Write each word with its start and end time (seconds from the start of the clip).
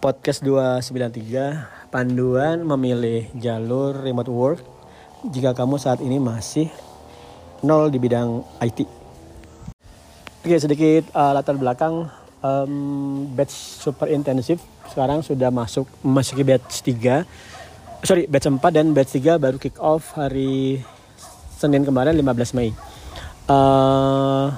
Podcast 0.00 0.40
293 0.40 1.92
Panduan 1.92 2.64
memilih 2.64 3.28
jalur 3.36 4.00
remote 4.00 4.32
work 4.32 4.60
Jika 5.28 5.52
kamu 5.52 5.76
saat 5.76 6.00
ini 6.00 6.16
masih 6.16 6.72
nol 7.60 7.92
di 7.92 8.00
bidang 8.00 8.40
IT 8.64 8.88
Oke 10.40 10.56
sedikit 10.56 11.12
uh, 11.12 11.36
latar 11.36 11.60
belakang 11.60 12.08
um, 12.40 13.28
Batch 13.36 13.52
super 13.52 14.08
intensif 14.08 14.64
Sekarang 14.88 15.20
sudah 15.20 15.52
masuk 15.52 15.84
Masuk 16.00 16.40
ke 16.40 16.44
batch 16.48 16.80
3 16.80 18.00
Sorry 18.00 18.24
batch 18.24 18.48
4 18.48 18.56
dan 18.72 18.96
batch 18.96 19.20
3 19.20 19.36
baru 19.36 19.60
kick 19.60 19.76
off 19.84 20.16
hari 20.16 20.80
Senin 21.60 21.84
kemarin 21.84 22.16
15 22.16 22.56
Mei. 22.56 22.72
Uh, 23.44 24.48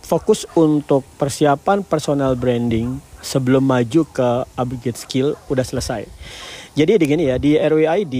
Fokus 0.00 0.48
untuk 0.56 1.04
persiapan 1.20 1.84
personal 1.84 2.32
branding 2.32 3.04
sebelum 3.22 3.64
maju 3.64 4.02
ke 4.08 4.28
upgrade 4.54 4.98
skill 4.98 5.28
udah 5.50 5.64
selesai. 5.64 6.06
Jadi 6.78 6.92
begini 6.94 7.26
ya 7.26 7.36
di 7.36 7.58
RWID 7.58 8.14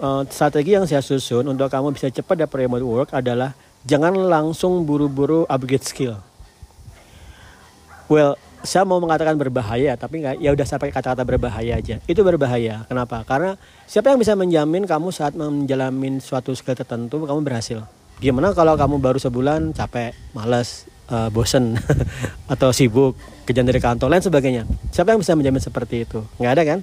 uh, 0.00 0.22
eh, 0.22 0.22
strategi 0.28 0.76
yang 0.76 0.84
saya 0.84 1.00
susun 1.00 1.48
untuk 1.48 1.72
kamu 1.72 1.96
bisa 1.96 2.12
cepat 2.12 2.44
dapat 2.44 2.68
remote 2.68 2.84
work 2.84 3.08
adalah 3.16 3.56
jangan 3.88 4.12
langsung 4.12 4.84
buru-buru 4.84 5.48
upgrade 5.48 5.86
skill. 5.86 6.20
Well, 8.06 8.38
saya 8.62 8.82
mau 8.82 8.98
mengatakan 8.98 9.38
berbahaya, 9.38 9.94
tapi 9.94 10.22
nggak 10.22 10.42
ya 10.42 10.50
udah 10.54 10.66
saya 10.66 10.78
pakai 10.82 10.94
kata-kata 10.94 11.22
berbahaya 11.22 11.78
aja. 11.78 12.02
Itu 12.06 12.26
berbahaya. 12.26 12.86
Kenapa? 12.90 13.22
Karena 13.22 13.54
siapa 13.86 14.10
yang 14.10 14.18
bisa 14.18 14.34
menjamin 14.34 14.84
kamu 14.86 15.14
saat 15.14 15.38
menjalani 15.38 16.18
suatu 16.18 16.54
skill 16.54 16.74
tertentu 16.74 17.22
kamu 17.22 17.40
berhasil? 17.46 17.86
Gimana 18.18 18.56
kalau 18.56 18.74
kamu 18.74 18.96
baru 18.98 19.18
sebulan 19.20 19.76
capek, 19.76 20.16
males, 20.32 20.88
uh, 21.10 21.28
bosen 21.30 21.78
atau 22.52 22.70
sibuk 22.70 23.18
kejadian 23.46 23.70
dari 23.70 23.80
kantor 23.82 24.08
lain 24.10 24.24
sebagainya. 24.24 24.62
Siapa 24.90 25.14
yang 25.14 25.20
bisa 25.22 25.38
menjamin 25.38 25.62
seperti 25.62 26.06
itu? 26.06 26.22
Nggak 26.38 26.52
ada 26.52 26.62
kan? 26.62 26.78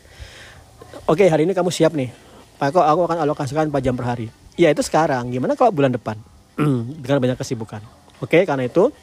Oke 1.10 1.27
hari 1.27 1.43
ini 1.43 1.52
kamu 1.55 1.70
siap 1.71 1.91
nih. 1.96 2.12
Pak 2.60 2.71
Eko 2.71 2.80
aku 2.85 3.02
akan 3.10 3.18
alokasikan 3.27 3.68
4 3.68 3.84
jam 3.84 3.96
per 3.98 4.05
hari? 4.07 4.27
Ya 4.55 4.71
itu 4.71 4.85
sekarang. 4.85 5.34
Gimana 5.34 5.57
kalau 5.60 5.74
bulan 5.74 5.91
depan? 5.91 6.15
Dengan 7.04 7.20
banyak 7.20 7.38
kesibukan. 7.40 7.84
Oke 8.24 8.48
karena 8.48 8.70
itu 8.70 8.93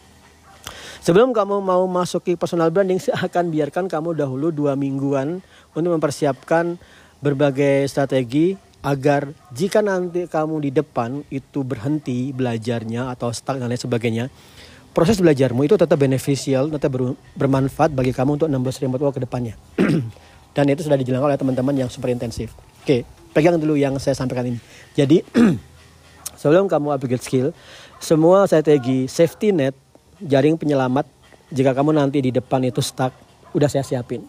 Sebelum 1.01 1.33
kamu 1.33 1.65
mau 1.65 1.89
masuki 1.89 2.37
personal 2.37 2.69
branding, 2.69 3.01
saya 3.05 3.25
akan 3.25 3.49
biarkan 3.49 3.89
kamu 3.89 4.21
dahulu 4.21 4.53
dua 4.53 4.77
mingguan 4.77 5.41
untuk 5.73 5.97
mempersiapkan 5.97 6.77
berbagai 7.25 7.89
strategi 7.89 8.53
agar 8.81 9.33
jika 9.53 9.81
nanti 9.85 10.25
kamu 10.25 10.69
di 10.69 10.71
depan 10.73 11.25
itu 11.29 11.65
berhenti 11.65 12.33
belajarnya 12.33 13.13
atau 13.13 13.33
stuck 13.33 13.61
dan 13.61 13.69
lain 13.69 13.81
sebagainya, 13.81 14.25
proses 14.91 15.23
belajarmu 15.23 15.67
itu 15.67 15.79
tetap 15.79 15.99
beneficial, 15.99 16.67
tetap 16.71 16.91
ber, 16.91 17.15
bermanfaat 17.39 17.95
bagi 17.95 18.11
kamu 18.11 18.41
untuk 18.41 18.49
nambah 18.51 18.75
remote 18.83 19.03
work 19.03 19.15
ke 19.19 19.23
depannya. 19.23 19.55
Dan 20.57 20.67
itu 20.67 20.83
sudah 20.83 20.99
dijelaskan 20.99 21.27
oleh 21.31 21.39
teman-teman 21.39 21.75
yang 21.79 21.89
super 21.91 22.11
intensif. 22.11 22.51
Oke, 22.83 23.07
pegang 23.31 23.55
dulu 23.55 23.79
yang 23.79 23.95
saya 24.03 24.19
sampaikan 24.19 24.51
ini. 24.51 24.59
Jadi, 24.99 25.23
sebelum 26.41 26.67
kamu 26.67 26.99
upgrade 26.99 27.23
skill, 27.23 27.55
semua 28.03 28.51
strategi 28.51 29.07
safety 29.07 29.55
net, 29.55 29.79
jaring 30.19 30.59
penyelamat, 30.59 31.07
jika 31.55 31.71
kamu 31.71 31.95
nanti 31.95 32.19
di 32.19 32.35
depan 32.35 32.67
itu 32.67 32.83
stuck, 32.83 33.15
udah 33.55 33.71
saya 33.71 33.87
siapin. 33.87 34.27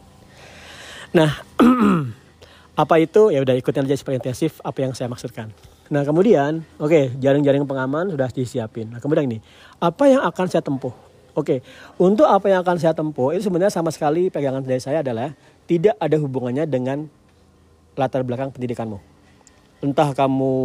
Nah, 1.12 1.42
apa 2.82 2.96
itu? 3.02 3.34
Ya 3.34 3.42
udah 3.42 3.58
ikutin 3.58 3.90
aja 3.90 3.98
super 3.98 4.14
intensif 4.14 4.62
apa 4.62 4.78
yang 4.86 4.94
saya 4.94 5.10
maksudkan. 5.10 5.50
Nah 5.92 6.08
kemudian, 6.08 6.64
oke 6.80 6.88
okay, 6.88 7.04
jaring-jaring 7.20 7.68
pengaman 7.68 8.08
sudah 8.08 8.32
disiapin. 8.32 8.88
Nah 8.88 9.04
kemudian 9.04 9.28
ini, 9.28 9.44
apa 9.84 10.08
yang 10.08 10.24
akan 10.24 10.48
saya 10.48 10.64
tempuh? 10.64 10.96
Oke, 11.36 11.36
okay, 11.36 11.60
untuk 12.00 12.28
apa 12.28 12.48
yang 12.48 12.64
akan 12.64 12.80
saya 12.80 12.96
tempuh 12.96 13.36
itu 13.36 13.44
sebenarnya 13.44 13.72
sama 13.72 13.92
sekali 13.92 14.32
pegangan 14.32 14.64
dari 14.64 14.80
saya 14.80 15.04
adalah 15.04 15.36
tidak 15.68 15.96
ada 16.00 16.16
hubungannya 16.16 16.64
dengan 16.68 17.08
latar 18.00 18.24
belakang 18.24 18.56
pendidikanmu. 18.56 19.00
Entah 19.84 20.16
kamu 20.16 20.56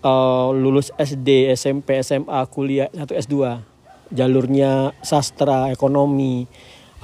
uh, 0.00 0.48
lulus 0.52 0.92
SD, 0.96 1.52
SMP, 1.52 2.00
SMA, 2.00 2.40
kuliah, 2.52 2.88
satu 2.92 3.12
S2, 3.12 3.36
jalurnya 4.12 4.96
sastra, 5.04 5.72
ekonomi, 5.72 6.44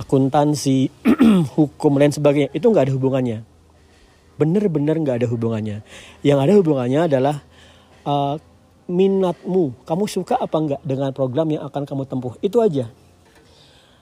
akuntansi, 0.01 0.93
hukum, 1.57 1.93
dan 1.97 2.13
sebagainya, 2.13 2.53
itu 2.53 2.69
nggak 2.69 2.89
ada 2.89 2.95
hubungannya 2.97 3.58
bener-bener 4.39 4.95
nggak 5.03 5.17
ada 5.25 5.29
hubungannya. 5.29 5.83
Yang 6.23 6.39
ada 6.39 6.53
hubungannya 6.63 7.01
adalah 7.11 7.37
uh, 8.07 8.39
minatmu. 8.89 9.85
Kamu 9.85 10.05
suka 10.09 10.39
apa 10.39 10.57
enggak 10.57 10.81
dengan 10.87 11.11
program 11.13 11.51
yang 11.51 11.67
akan 11.67 11.83
kamu 11.85 12.03
tempuh. 12.09 12.33
Itu 12.41 12.63
aja. 12.63 12.89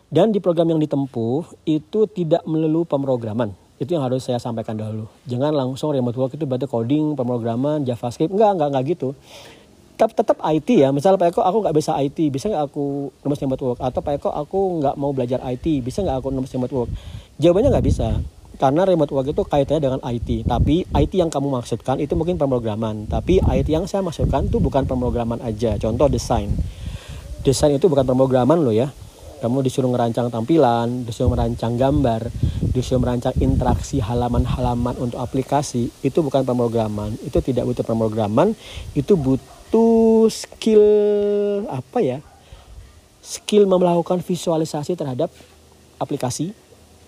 Dan 0.06 0.30
di 0.30 0.38
program 0.38 0.70
yang 0.70 0.78
ditempuh 0.78 1.66
itu 1.66 2.06
tidak 2.14 2.46
melulu 2.46 2.86
pemrograman. 2.86 3.50
Itu 3.76 3.98
yang 3.98 4.06
harus 4.06 4.24
saya 4.24 4.38
sampaikan 4.38 4.78
dahulu. 4.78 5.10
Jangan 5.26 5.52
langsung 5.52 5.90
remote 5.90 6.16
work 6.16 6.32
itu 6.38 6.46
berarti 6.46 6.70
coding, 6.70 7.18
pemrograman, 7.18 7.82
JavaScript. 7.82 8.30
Enggak, 8.30 8.54
enggak, 8.56 8.68
enggak 8.70 8.84
gitu. 8.94 9.08
Tetap, 9.96 10.12
tetap 10.12 10.38
IT 10.44 10.68
ya. 10.70 10.94
Misalnya 10.94 11.18
Pak 11.18 11.34
Eko 11.34 11.40
aku 11.42 11.58
nggak 11.64 11.76
bisa 11.76 11.96
IT, 11.98 12.16
bisa 12.28 12.52
nggak 12.52 12.68
aku 12.70 13.10
nulis 13.24 13.40
remote 13.42 13.62
work? 13.64 13.80
Atau 13.82 14.00
Pak 14.04 14.20
Eko 14.22 14.30
aku 14.30 14.80
nggak 14.84 14.94
mau 15.00 15.10
belajar 15.10 15.40
IT, 15.42 15.82
bisa 15.82 16.04
nggak 16.04 16.20
aku 16.22 16.28
nulis 16.30 16.52
remote 16.52 16.74
work? 16.76 16.90
Jawabannya 17.40 17.72
nggak 17.72 17.86
bisa 17.88 18.08
karena 18.56 18.88
remote 18.88 19.12
work 19.12 19.28
itu 19.30 19.42
kaitannya 19.44 19.82
dengan 19.84 20.00
IT. 20.02 20.48
Tapi 20.48 20.88
IT 20.88 21.12
yang 21.14 21.28
kamu 21.28 21.52
maksudkan 21.60 22.00
itu 22.00 22.16
mungkin 22.16 22.40
pemrograman. 22.40 23.04
Tapi 23.06 23.38
IT 23.38 23.68
yang 23.68 23.84
saya 23.84 24.02
maksudkan 24.02 24.48
itu 24.48 24.58
bukan 24.58 24.88
pemrograman 24.88 25.38
aja. 25.44 25.76
Contoh 25.76 26.08
desain. 26.08 26.48
Desain 27.44 27.70
itu 27.70 27.86
bukan 27.86 28.02
pemrograman 28.02 28.58
loh 28.58 28.74
ya. 28.74 28.90
Kamu 29.36 29.60
disuruh 29.60 29.92
merancang 29.92 30.32
tampilan, 30.32 31.04
disuruh 31.04 31.36
merancang 31.36 31.76
gambar, 31.76 32.32
disuruh 32.72 33.04
merancang 33.04 33.36
interaksi 33.38 34.00
halaman-halaman 34.00 34.96
untuk 34.96 35.20
aplikasi. 35.20 35.92
Itu 36.00 36.24
bukan 36.24 36.42
pemrograman. 36.42 37.14
Itu 37.22 37.44
tidak 37.44 37.68
butuh 37.68 37.84
pemrograman. 37.84 38.56
Itu 38.96 39.14
butuh 39.20 40.26
skill 40.32 40.84
apa 41.68 42.00
ya? 42.00 42.18
Skill 43.20 43.68
melakukan 43.68 44.24
visualisasi 44.24 44.96
terhadap 44.96 45.28
aplikasi 46.00 46.56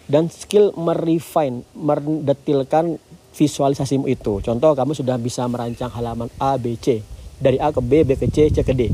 dan 0.09 0.33
skill 0.33 0.73
merefine, 0.75 1.63
mendetilkan 1.77 2.97
visualisasimu 3.37 4.09
itu. 4.09 4.41
Contoh 4.41 4.73
kamu 4.73 4.97
sudah 4.97 5.21
bisa 5.21 5.45
merancang 5.47 5.93
halaman 5.93 6.33
A, 6.41 6.57
B, 6.57 6.75
C. 6.81 7.05
Dari 7.39 7.61
A 7.61 7.71
ke 7.71 7.79
B, 7.79 8.03
B 8.03 8.19
ke 8.19 8.27
C, 8.27 8.51
C 8.51 8.67
ke 8.67 8.75
D. 8.75 8.91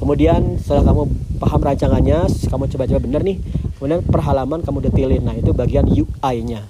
Kemudian 0.00 0.56
setelah 0.62 0.94
kamu 0.94 1.02
paham 1.42 1.60
rancangannya, 1.60 2.24
kamu 2.48 2.64
coba-coba 2.72 3.00
benar 3.02 3.20
nih. 3.26 3.36
Kemudian 3.76 4.00
per 4.06 4.22
halaman 4.24 4.64
kamu 4.64 4.88
detilin. 4.88 5.22
Nah, 5.26 5.36
itu 5.36 5.52
bagian 5.52 5.84
UI-nya. 5.84 6.64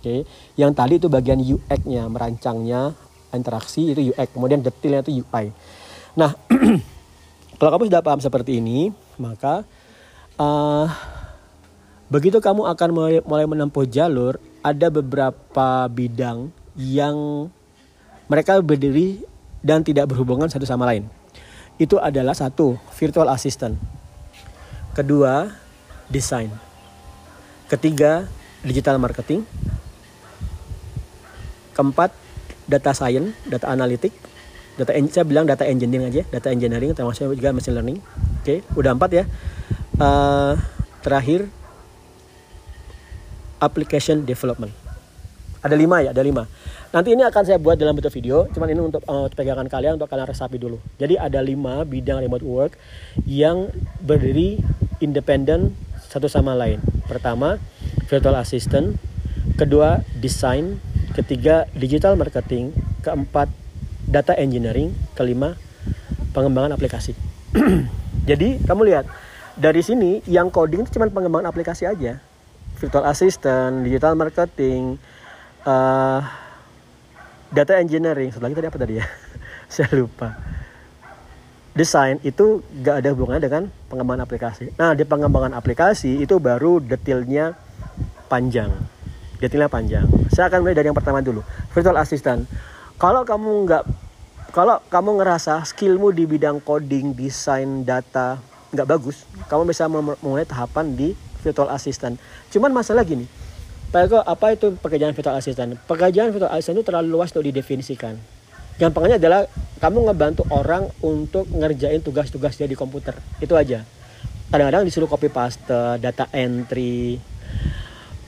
Oke. 0.00 0.24
Yang 0.56 0.72
tadi 0.72 0.94
itu 0.96 1.08
bagian 1.12 1.38
UX-nya, 1.42 2.08
merancangnya, 2.08 2.96
interaksi 3.36 3.92
itu 3.92 4.14
UX. 4.14 4.32
Kemudian 4.32 4.64
detailnya 4.64 5.04
itu 5.04 5.20
UI. 5.20 5.52
Nah, 6.16 6.32
kalau 7.58 7.70
kamu 7.76 7.92
sudah 7.92 8.02
paham 8.02 8.20
seperti 8.22 8.62
ini, 8.62 8.88
maka 9.20 9.66
uh, 10.40 10.86
Begitu 12.12 12.44
kamu 12.44 12.68
akan 12.68 12.88
mulai, 13.24 13.46
menempuh 13.48 13.88
jalur, 13.88 14.36
ada 14.60 14.92
beberapa 14.92 15.88
bidang 15.88 16.52
yang 16.76 17.48
mereka 18.28 18.60
berdiri 18.60 19.24
dan 19.64 19.80
tidak 19.80 20.12
berhubungan 20.12 20.44
satu 20.44 20.68
sama 20.68 20.84
lain. 20.84 21.08
Itu 21.80 21.96
adalah 21.96 22.36
satu, 22.36 22.76
virtual 23.00 23.32
assistant. 23.32 23.80
Kedua, 24.92 25.56
desain. 26.12 26.52
Ketiga, 27.72 28.28
digital 28.60 29.00
marketing. 29.00 29.48
Keempat, 31.72 32.12
data 32.68 32.92
science, 32.92 33.32
data 33.48 33.72
analytic. 33.72 34.12
Data 34.76 34.92
saya 35.08 35.24
bilang 35.24 35.48
data 35.48 35.64
engineering 35.64 36.12
aja, 36.12 36.22
data 36.28 36.52
engineering 36.52 36.92
termasuk 36.92 37.32
juga 37.32 37.56
machine 37.56 37.72
learning. 37.72 38.04
Oke, 38.44 38.60
udah 38.76 38.92
empat 38.92 39.10
ya. 39.16 39.24
Uh, 39.96 40.60
terakhir 41.00 41.48
application 43.62 44.26
development. 44.26 44.74
Ada 45.62 45.78
lima 45.78 46.02
ya, 46.02 46.10
ada 46.10 46.26
lima. 46.26 46.50
Nanti 46.90 47.14
ini 47.14 47.22
akan 47.22 47.42
saya 47.46 47.62
buat 47.62 47.78
dalam 47.78 47.94
bentuk 47.94 48.10
video, 48.10 48.50
cuman 48.50 48.66
ini 48.66 48.82
untuk 48.82 49.06
uh, 49.06 49.30
pegangan 49.30 49.70
kalian 49.70 49.94
untuk 49.94 50.10
kalian 50.10 50.26
resapi 50.26 50.58
dulu. 50.58 50.82
Jadi 50.98 51.14
ada 51.14 51.38
lima 51.38 51.86
bidang 51.86 52.18
remote 52.18 52.42
work 52.42 52.74
yang 53.22 53.70
berdiri 54.02 54.58
independen 54.98 55.78
satu 56.10 56.26
sama 56.26 56.58
lain. 56.58 56.82
Pertama, 57.06 57.62
virtual 58.10 58.34
assistant. 58.34 58.98
Kedua, 59.54 60.02
design. 60.18 60.82
Ketiga, 61.14 61.70
digital 61.78 62.18
marketing. 62.18 62.74
Keempat, 63.06 63.46
data 64.10 64.34
engineering. 64.34 64.90
Kelima, 65.14 65.54
pengembangan 66.34 66.74
aplikasi. 66.74 67.14
Jadi 68.28 68.60
kamu 68.66 68.82
lihat 68.90 69.06
dari 69.54 69.80
sini 69.84 70.26
yang 70.26 70.50
coding 70.50 70.82
itu 70.82 70.98
cuma 70.98 71.06
pengembangan 71.06 71.52
aplikasi 71.52 71.86
aja 71.86 72.31
virtual 72.82 73.06
assistant, 73.06 73.86
digital 73.86 74.18
marketing, 74.18 74.98
uh, 75.62 76.18
data 77.54 77.78
engineering. 77.78 78.34
Satu 78.34 78.42
lagi 78.42 78.58
tadi 78.58 78.66
apa 78.66 78.78
tadi 78.82 78.94
ya? 78.98 79.06
Saya 79.72 79.94
lupa. 79.94 80.34
Desain 81.72 82.18
itu 82.26 82.60
gak 82.82 83.00
ada 83.00 83.14
hubungannya 83.14 83.40
dengan 83.46 83.62
pengembangan 83.86 84.26
aplikasi. 84.26 84.74
Nah 84.74 84.98
di 84.98 85.06
pengembangan 85.06 85.54
aplikasi 85.54 86.20
itu 86.20 86.42
baru 86.42 86.82
detailnya 86.82 87.54
panjang. 88.26 88.74
Detailnya 89.38 89.70
panjang. 89.70 90.04
Saya 90.34 90.50
akan 90.50 90.66
mulai 90.66 90.76
dari 90.76 90.90
yang 90.90 90.98
pertama 90.98 91.22
dulu. 91.22 91.40
Virtual 91.72 91.96
assistant. 91.96 92.44
Kalau 92.98 93.24
kamu 93.24 93.50
nggak 93.64 93.84
kalau 94.52 94.84
kamu 94.92 95.24
ngerasa 95.24 95.64
skillmu 95.64 96.12
di 96.12 96.28
bidang 96.28 96.60
coding, 96.60 97.16
desain, 97.16 97.88
data 97.88 98.36
nggak 98.72 98.88
bagus, 98.88 99.24
kamu 99.48 99.68
bisa 99.68 99.88
memulai 99.88 100.44
tahapan 100.44 100.92
di 100.92 101.16
virtual 101.42 101.68
assistant. 101.74 102.16
Cuman 102.54 102.70
masalah 102.70 103.02
gini, 103.02 103.26
Pak 103.92 104.08
Eko, 104.08 104.18
apa 104.24 104.56
itu 104.56 104.72
pekerjaan 104.80 105.12
virtual 105.12 105.36
assistant? 105.36 105.76
Pekerjaan 105.84 106.32
virtual 106.32 106.48
assistant 106.48 106.80
itu 106.80 106.86
terlalu 106.88 107.12
luas 107.12 107.28
untuk 107.34 107.44
didefinisikan. 107.44 108.16
Gampangnya 108.80 109.20
adalah 109.20 109.44
kamu 109.84 110.08
ngebantu 110.08 110.48
orang 110.48 110.88
untuk 111.04 111.44
ngerjain 111.52 112.00
tugas-tugas 112.00 112.56
dia 112.56 112.64
di 112.64 112.72
komputer. 112.72 113.12
Itu 113.36 113.52
aja. 113.52 113.84
Kadang-kadang 114.48 114.88
disuruh 114.88 115.12
copy 115.12 115.28
paste, 115.28 116.00
data 116.00 116.24
entry, 116.32 117.20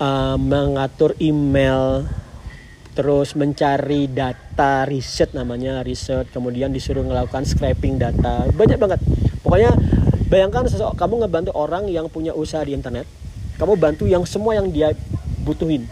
uh, 0.04 0.36
mengatur 0.36 1.16
email, 1.16 2.04
terus 2.92 3.32
mencari 3.32 4.06
data 4.06 4.84
riset 4.84 5.32
namanya 5.32 5.80
riset, 5.80 6.28
kemudian 6.28 6.70
disuruh 6.70 7.02
melakukan 7.02 7.48
scraping 7.48 7.96
data. 7.96 8.46
Banyak 8.52 8.76
banget. 8.76 9.00
Pokoknya 9.40 9.72
bayangkan 10.28 10.64
kamu 10.96 11.14
ngebantu 11.24 11.50
orang 11.52 11.88
yang 11.88 12.08
punya 12.08 12.32
usaha 12.32 12.64
di 12.64 12.72
internet, 12.72 13.04
kamu 13.56 13.78
bantu 13.78 14.04
yang 14.08 14.24
semua 14.24 14.56
yang 14.56 14.68
dia 14.72 14.92
butuhin. 15.44 15.86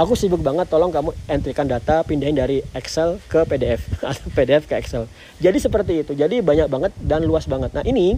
Aku 0.00 0.16
sibuk 0.16 0.40
banget 0.40 0.64
tolong 0.72 0.88
kamu 0.88 1.12
entrikan 1.28 1.68
data 1.68 2.00
pindahin 2.08 2.32
dari 2.32 2.64
Excel 2.72 3.20
ke 3.28 3.44
PDF 3.44 3.84
atau 4.10 4.32
PDF 4.32 4.64
ke 4.64 4.80
Excel. 4.80 5.04
Jadi 5.44 5.60
seperti 5.60 5.92
itu 6.00 6.16
jadi 6.16 6.40
banyak 6.40 6.72
banget 6.72 6.92
dan 7.04 7.20
luas 7.28 7.44
banget. 7.44 7.68
Nah 7.76 7.84
ini 7.84 8.16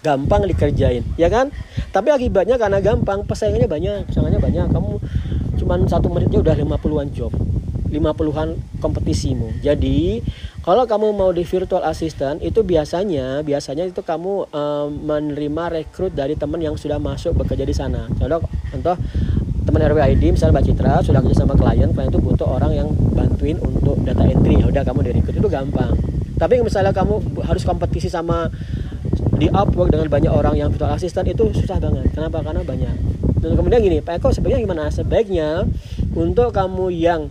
gampang 0.00 0.48
dikerjain 0.48 1.04
ya 1.20 1.28
kan? 1.28 1.52
Tapi 1.92 2.08
akibatnya 2.08 2.56
karena 2.56 2.80
gampang 2.80 3.28
pesaingnya 3.28 3.68
banyak 3.68 4.08
pesaingnya 4.08 4.40
banyak. 4.40 4.72
Kamu 4.72 4.90
cuman 5.60 5.84
satu 5.84 6.08
menitnya 6.08 6.40
udah 6.40 6.54
50-an 6.56 7.08
job 7.12 7.32
50-an 7.88 8.58
kompetisimu. 8.82 9.62
Jadi, 9.62 10.20
kalau 10.66 10.82
kamu 10.82 11.14
mau 11.14 11.30
di 11.30 11.46
virtual 11.46 11.86
assistant 11.86 12.42
itu 12.42 12.66
biasanya 12.66 13.46
biasanya 13.46 13.86
itu 13.86 14.02
kamu 14.02 14.50
um, 14.50 14.88
menerima 15.06 15.78
rekrut 15.78 16.10
dari 16.10 16.34
teman 16.34 16.58
yang 16.58 16.74
sudah 16.74 16.98
masuk 16.98 17.38
bekerja 17.38 17.62
di 17.62 17.70
sana. 17.70 18.10
Contoh 18.18 18.42
contoh 18.74 18.98
teman 19.62 19.82
RWID 19.86 20.34
misalnya 20.34 20.58
Mbak 20.58 20.66
Citra 20.66 20.94
sudah 21.06 21.22
kerja 21.22 21.46
sama 21.46 21.54
klien, 21.54 21.90
klien 21.94 22.10
itu 22.10 22.18
butuh 22.18 22.50
orang 22.50 22.74
yang 22.74 22.88
bantuin 23.14 23.62
untuk 23.62 24.02
data 24.02 24.26
entry. 24.26 24.58
Ya 24.58 24.66
udah 24.66 24.82
kamu 24.82 25.06
direkrut 25.06 25.38
itu 25.38 25.46
gampang. 25.46 25.94
Tapi 26.36 26.60
misalnya 26.60 26.90
kamu 26.90 27.22
harus 27.46 27.62
kompetisi 27.62 28.10
sama 28.10 28.50
di 29.36 29.46
Upwork 29.52 29.94
dengan 29.94 30.10
banyak 30.10 30.32
orang 30.32 30.58
yang 30.58 30.68
virtual 30.74 30.90
assistant 30.90 31.30
itu 31.30 31.48
susah 31.54 31.78
banget. 31.78 32.10
Kenapa? 32.10 32.42
Karena 32.42 32.66
banyak. 32.66 32.94
Dan 33.38 33.54
kemudian 33.54 33.80
gini, 33.84 34.02
Pak 34.02 34.18
Eko 34.18 34.34
sebaiknya 34.34 34.60
gimana? 34.66 34.90
Sebaiknya 34.90 35.62
untuk 36.16 36.50
kamu 36.50 36.90
yang 36.90 37.30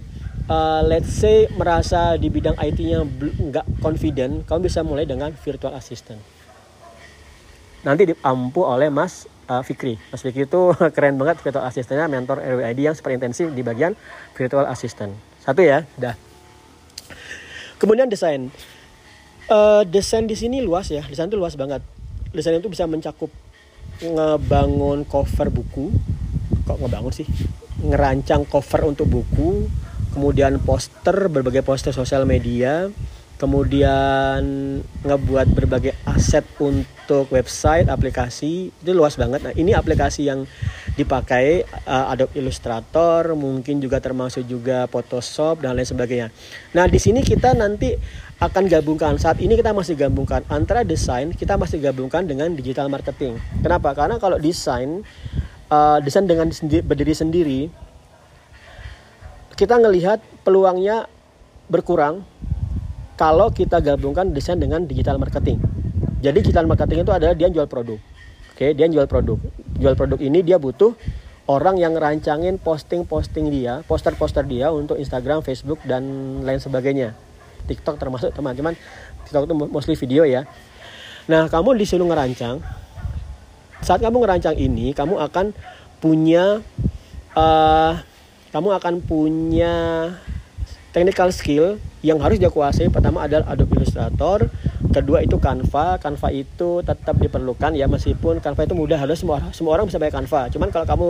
uh, 0.49 0.81
let's 0.85 1.11
say 1.11 1.49
merasa 1.53 2.17
di 2.17 2.29
bidang 2.29 2.57
IT-nya 2.57 3.05
nggak 3.05 3.65
confident, 3.81 4.45
kamu 4.45 4.69
bisa 4.69 4.81
mulai 4.85 5.05
dengan 5.05 5.33
virtual 5.33 5.73
assistant. 5.73 6.21
Nanti 7.85 8.09
diampu 8.09 8.65
oleh 8.65 8.89
Mas 8.89 9.29
uh, 9.45 9.61
Fikri. 9.61 9.97
Mas 10.09 10.25
Fikri 10.25 10.49
itu 10.49 10.73
keren 10.95 11.17
banget 11.21 11.41
virtual 11.41 11.65
assistant-nya 11.65 12.09
mentor 12.09 12.41
RWID 12.41 12.79
yang 12.81 12.95
super 12.97 13.13
intensif 13.13 13.49
di 13.53 13.61
bagian 13.61 13.93
virtual 14.33 14.65
assistant. 14.65 15.13
Satu 15.45 15.61
ya, 15.61 15.85
dah. 15.97 16.17
Kemudian 17.77 18.09
desain. 18.09 18.49
Uh, 19.45 19.85
desain 19.85 20.25
di 20.25 20.33
sini 20.33 20.65
luas 20.65 20.89
ya, 20.89 21.05
desain 21.05 21.29
itu 21.29 21.37
luas 21.37 21.53
banget. 21.53 21.85
Desain 22.33 22.57
itu 22.57 22.65
bisa 22.65 22.89
mencakup 22.89 23.29
ngebangun 24.01 25.05
cover 25.05 25.53
buku, 25.53 25.93
kok 26.65 26.81
ngebangun 26.81 27.13
sih? 27.13 27.29
Ngerancang 27.85 28.49
cover 28.49 28.89
untuk 28.89 29.05
buku, 29.05 29.69
kemudian 30.15 30.63
poster 30.63 31.27
berbagai 31.27 31.61
poster 31.67 31.91
sosial 31.91 32.23
media. 32.23 32.87
Kemudian 33.35 34.39
ngebuat 35.03 35.51
berbagai 35.51 35.91
aset 36.07 36.47
untuk 36.55 37.27
website 37.35 37.91
aplikasi. 37.91 38.71
Itu 38.71 38.95
luas 38.95 39.19
banget. 39.19 39.43
Nah 39.43 39.51
ini 39.51 39.75
aplikasi 39.75 40.31
yang 40.31 40.47
dipakai 40.95 41.67
uh, 41.83 42.15
Adobe 42.15 42.39
Illustrator 42.39 43.35
mungkin 43.35 43.83
juga 43.83 43.99
termasuk 43.99 44.47
juga 44.47 44.87
Photoshop 44.87 45.59
dan 45.59 45.75
lain 45.75 45.83
sebagainya. 45.83 46.31
Nah 46.71 46.87
di 46.87 46.95
sini 46.95 47.19
kita 47.27 47.51
nanti 47.59 47.91
akan 48.39 48.71
gabungkan. 48.71 49.19
Saat 49.19 49.43
ini 49.43 49.59
kita 49.59 49.75
masih 49.75 49.99
gabungkan 49.99 50.47
antara 50.47 50.87
desain 50.87 51.35
kita 51.35 51.59
masih 51.59 51.83
gabungkan 51.83 52.23
dengan 52.23 52.55
digital 52.55 52.87
marketing. 52.87 53.35
Kenapa? 53.59 53.91
Karena 53.91 54.15
kalau 54.15 54.39
desain 54.39 55.03
uh, 55.67 55.99
desain 55.99 56.23
dengan 56.23 56.47
berdiri 56.87 57.11
sendiri 57.11 57.67
kita 59.55 59.79
ngelihat 59.79 60.19
peluangnya 60.43 61.07
berkurang 61.71 62.27
kalau 63.15 63.47
kita 63.49 63.79
gabungkan 63.79 64.35
desain 64.35 64.59
dengan 64.59 64.83
digital 64.83 65.15
marketing. 65.15 65.63
Jadi 66.19 66.43
digital 66.43 66.67
marketing 66.67 67.07
itu 67.07 67.11
adalah 67.15 67.31
dia 67.31 67.47
jual 67.47 67.63
produk. 67.65 67.95
Oke, 68.51 68.75
dia 68.75 68.87
jual 68.91 69.07
produk. 69.07 69.39
Jual 69.79 69.95
produk 69.95 70.19
ini 70.19 70.43
dia 70.43 70.59
butuh 70.59 70.95
orang 71.47 71.79
yang 71.79 71.95
rancangin 71.95 72.59
posting-posting 72.59 73.47
dia, 73.47 73.83
poster-poster 73.87 74.43
dia 74.43 74.71
untuk 74.75 74.99
Instagram, 74.99 75.39
Facebook 75.43 75.79
dan 75.87 76.03
lain 76.43 76.59
sebagainya. 76.59 77.15
TikTok 77.71 77.95
termasuk 77.95 78.35
teman-teman. 78.35 78.75
TikTok 79.25 79.47
itu 79.47 79.55
mostly 79.71 79.95
video 79.95 80.27
ya. 80.27 80.43
Nah, 81.25 81.47
kamu 81.49 81.79
disuruh 81.79 82.05
ngerancang. 82.05 82.61
Saat 83.81 84.01
kamu 84.03 84.21
ngerancang 84.21 84.55
ini, 84.57 84.93
kamu 84.93 85.17
akan 85.17 85.53
punya 86.01 86.61
uh, 87.33 87.93
kamu 88.55 88.71
akan 88.79 89.03
punya 89.03 89.75
technical 90.95 91.27
skill 91.35 91.75
yang 91.99 92.23
harus 92.23 92.39
dia 92.39 92.47
kuasai. 92.47 92.87
Pertama 92.87 93.27
adalah 93.27 93.51
Adobe 93.51 93.83
Illustrator 93.83 94.47
kedua 94.95 95.19
itu 95.19 95.35
Canva. 95.43 95.99
Canva 95.99 96.31
itu 96.31 96.79
tetap 96.79 97.19
diperlukan 97.19 97.75
ya 97.75 97.91
meskipun 97.91 98.39
Canva 98.39 98.63
itu 98.63 98.71
mudah. 98.71 98.95
Harus 98.95 99.19
semua 99.19 99.43
semua 99.51 99.75
orang 99.75 99.91
bisa 99.91 99.99
pakai 99.99 100.15
Canva. 100.23 100.47
Cuman 100.55 100.71
kalau 100.71 100.87
kamu 100.87 101.07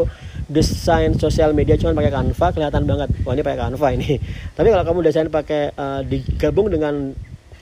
desain 0.49 1.13
sosial 1.21 1.53
media 1.53 1.77
cuma 1.77 1.93
pakai 1.93 2.09
Canva 2.09 2.47
kelihatan 2.49 2.83
banget 2.89 3.13
wah 3.21 3.37
ini 3.37 3.43
pakai 3.45 3.59
Canva 3.61 3.87
ini. 3.93 4.11
Tapi 4.57 4.67
kalau 4.73 4.83
kamu 4.89 4.99
desain 5.05 5.29
pakai 5.29 5.69
uh, 5.77 6.01
digabung 6.01 6.73
dengan 6.73 7.13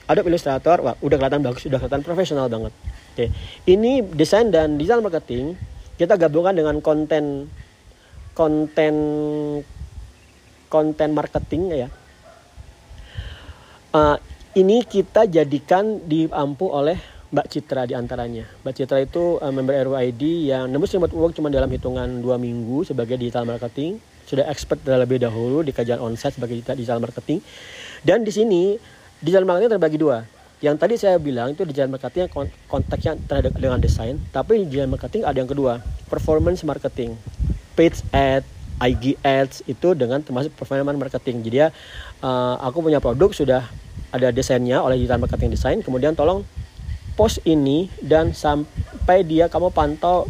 Adobe 0.08 0.32
Illustrator 0.32 0.80
wah 0.80 0.96
udah 1.04 1.16
kelihatan 1.20 1.44
bagus 1.44 1.68
udah 1.68 1.76
kelihatan 1.76 2.00
profesional 2.00 2.48
banget. 2.48 2.72
Oke. 3.12 3.28
Ini 3.68 4.00
desain 4.16 4.48
dan 4.48 4.80
digital 4.80 5.04
marketing 5.04 5.60
kita 6.00 6.16
gabungkan 6.16 6.56
dengan 6.56 6.80
konten 6.80 7.52
konten 8.34 8.94
konten 10.74 11.14
marketing 11.14 11.86
ya 11.86 11.88
uh, 13.94 14.18
ini 14.58 14.82
kita 14.82 15.30
jadikan 15.30 16.02
diampu 16.02 16.66
oleh 16.70 16.98
Mbak 17.34 17.46
Citra 17.50 17.82
di 17.90 17.98
antaranya. 17.98 18.46
Mbak 18.62 18.74
Citra 18.78 18.98
itu 19.02 19.42
uh, 19.42 19.50
member 19.50 19.74
RYD 19.74 20.54
yang 20.54 20.70
nembus 20.70 20.94
remote 20.94 21.14
work 21.14 21.34
cuma 21.34 21.50
dalam 21.50 21.66
hitungan 21.66 22.22
dua 22.22 22.38
minggu 22.38 22.86
sebagai 22.86 23.18
digital 23.18 23.46
marketing. 23.46 23.98
Sudah 24.24 24.46
expert 24.46 24.80
terlebih 24.86 25.18
dahulu 25.18 25.66
di 25.66 25.74
kajian 25.74 25.98
onsite 25.98 26.38
sebagai 26.38 26.62
digital 26.62 27.02
marketing. 27.02 27.42
Dan 28.06 28.22
di 28.22 28.30
sini 28.30 28.78
digital 29.18 29.42
marketing 29.46 29.74
terbagi 29.74 29.98
dua. 29.98 30.22
Yang 30.62 30.76
tadi 30.78 30.94
saya 30.94 31.18
bilang 31.18 31.52
itu 31.52 31.66
digital 31.66 31.90
marketing 31.90 32.30
konteksnya 32.70 33.18
terhadap 33.26 33.52
dengan 33.58 33.82
desain, 33.82 34.16
tapi 34.30 34.64
digital 34.64 34.88
marketing 34.94 35.26
ada 35.26 35.36
yang 35.36 35.50
kedua, 35.50 35.82
performance 36.06 36.62
marketing, 36.62 37.18
page 37.74 38.00
ad, 38.14 38.46
IG 38.82 39.18
ads 39.22 39.62
itu 39.66 39.94
dengan 39.94 40.22
termasuk 40.22 40.54
performance 40.54 40.98
marketing. 40.98 41.42
Jadi 41.44 41.56
ya 41.62 41.68
uh, 42.22 42.56
aku 42.62 42.82
punya 42.82 42.98
produk 42.98 43.30
sudah 43.30 43.62
ada 44.14 44.30
desainnya 44.30 44.82
oleh 44.82 44.98
digital 44.98 45.22
marketing 45.22 45.54
design. 45.54 45.78
Kemudian 45.82 46.14
tolong 46.14 46.42
post 47.14 47.38
ini 47.46 47.90
dan 48.02 48.34
sampai 48.34 49.22
dia 49.22 49.46
kamu 49.46 49.70
pantau 49.70 50.26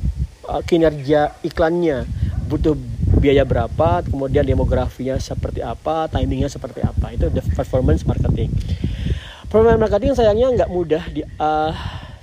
uh, 0.49 0.61
kinerja 0.65 1.37
iklannya 1.41 2.05
butuh 2.45 2.77
biaya 3.25 3.41
berapa, 3.49 4.05
kemudian 4.05 4.45
demografinya 4.45 5.17
seperti 5.17 5.65
apa, 5.65 6.13
timingnya 6.13 6.53
seperti 6.53 6.85
apa. 6.85 7.17
Itu 7.17 7.33
the 7.33 7.41
performance 7.57 8.05
marketing. 8.05 8.53
Performance 9.49 9.81
marketing 9.81 10.13
sayangnya 10.13 10.53
nggak 10.53 10.71
mudah 10.71 11.03
di 11.09 11.25
uh, 11.41 11.73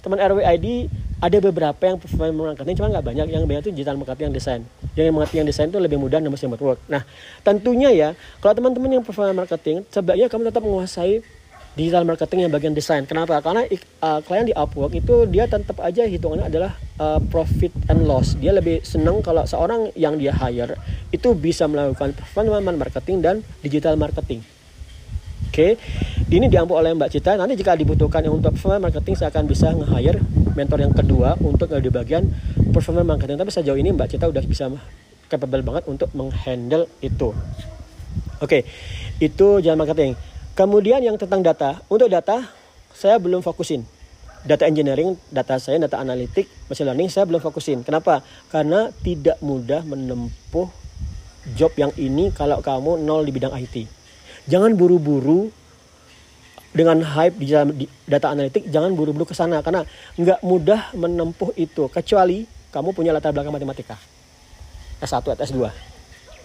teman 0.01 0.21
RWID 0.21 0.89
ada 1.21 1.37
beberapa 1.37 1.81
yang 1.85 1.97
performance 2.01 2.57
marketing 2.57 2.75
cuma 2.81 2.87
nggak 2.89 3.05
banyak 3.05 3.27
yang 3.29 3.45
banyak 3.45 3.61
itu 3.69 3.71
digital 3.77 3.95
marketing 4.01 4.33
yang 4.33 4.35
desain 4.35 4.61
yang 4.95 5.15
marketing 5.15 5.45
yang 5.45 5.49
desain 5.49 5.67
itu 5.71 5.79
lebih 5.79 5.97
mudah 5.99 6.19
nembus 6.19 6.43
remote 6.43 6.63
work 6.63 6.79
nah 6.91 7.03
tentunya 7.45 7.89
ya 7.91 8.09
kalau 8.43 8.53
teman-teman 8.57 8.99
yang 8.99 9.03
performance 9.03 9.37
marketing 9.37 9.83
sebaiknya 9.87 10.27
kamu 10.27 10.51
tetap 10.51 10.63
menguasai 10.63 11.23
digital 11.71 12.03
marketing 12.03 12.47
yang 12.47 12.51
bagian 12.51 12.75
desain. 12.75 13.07
Kenapa? 13.07 13.39
Karena 13.39 13.63
uh, 14.03 14.19
klien 14.27 14.43
di 14.43 14.51
Upwork 14.51 14.91
itu 14.91 15.23
dia 15.31 15.47
tetap 15.47 15.79
aja 15.79 16.03
hitungannya 16.03 16.51
adalah 16.51 16.75
uh, 16.99 17.19
profit 17.31 17.71
and 17.87 18.03
loss. 18.03 18.35
Dia 18.35 18.51
lebih 18.51 18.83
senang 18.83 19.23
kalau 19.23 19.47
seorang 19.47 19.87
yang 19.95 20.19
dia 20.19 20.35
hire 20.35 20.75
itu 21.15 21.31
bisa 21.31 21.71
melakukan 21.71 22.11
performance 22.11 22.75
marketing 22.75 23.17
dan 23.23 23.35
digital 23.63 23.95
marketing. 23.95 24.43
Oke, 25.51 25.75
okay. 25.75 26.31
ini 26.31 26.47
diampu 26.47 26.79
oleh 26.79 26.95
Mbak 26.95 27.11
Cita. 27.11 27.35
Nanti 27.35 27.59
jika 27.59 27.75
dibutuhkan 27.75 28.23
untuk 28.31 28.55
performance 28.55 28.87
marketing, 28.87 29.19
saya 29.19 29.35
akan 29.35 29.43
bisa 29.51 29.67
nge-hire 29.75 30.23
mentor 30.55 30.79
yang 30.79 30.95
kedua 30.95 31.35
untuk 31.43 31.67
di 31.75 31.91
bagian 31.91 32.23
performance 32.73 33.07
marketing. 33.07 33.37
Tapi 33.39 33.51
sejauh 33.51 33.77
ini 33.79 33.91
Mbak 33.93 34.07
Cita 34.17 34.25
udah 34.27 34.43
bisa 34.43 34.71
capable 35.31 35.63
banget 35.63 35.83
untuk 35.87 36.11
menghandle 36.11 36.87
itu. 36.99 37.31
Oke, 38.43 38.67
itu 39.21 39.47
jalan 39.63 39.79
marketing. 39.79 40.19
Kemudian 40.51 40.99
yang 40.99 41.15
tentang 41.15 41.39
data, 41.39 41.79
untuk 41.87 42.11
data 42.11 42.43
saya 42.91 43.15
belum 43.21 43.39
fokusin. 43.39 43.87
Data 44.41 44.65
engineering, 44.65 45.15
data 45.29 45.61
saya, 45.61 45.77
data 45.77 46.01
analitik, 46.01 46.49
machine 46.65 46.89
learning 46.89 47.07
saya 47.13 47.29
belum 47.29 47.39
fokusin. 47.39 47.85
Kenapa? 47.85 48.25
Karena 48.49 48.89
tidak 49.05 49.37
mudah 49.39 49.85
menempuh 49.85 50.67
job 51.53 51.71
yang 51.77 51.93
ini 51.95 52.33
kalau 52.33 52.59
kamu 52.59 53.01
nol 53.01 53.21
di 53.21 53.31
bidang 53.31 53.53
IT. 53.53 53.85
Jangan 54.49 54.73
buru-buru 54.73 55.53
dengan 56.71 57.03
hype 57.03 57.35
di 57.37 57.51
data 58.07 58.31
analitik, 58.31 58.65
jangan 58.71 58.95
buru-buru 58.95 59.27
ke 59.27 59.35
sana 59.35 59.59
karena 59.59 59.83
nggak 60.15 60.39
mudah 60.41 60.95
menempuh 60.95 61.51
itu 61.59 61.91
kecuali 61.91 62.47
kamu 62.71 62.95
punya 62.95 63.11
latar 63.11 63.35
belakang 63.35 63.53
matematika. 63.53 63.99
S1 65.03 65.21
atau 65.21 65.43
S2 65.43 65.91